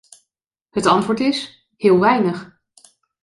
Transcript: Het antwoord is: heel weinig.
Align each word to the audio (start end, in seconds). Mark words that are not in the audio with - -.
Het 0.69 0.85
antwoord 0.85 1.19
is: 1.19 1.67
heel 1.77 1.99
weinig. 1.99 2.59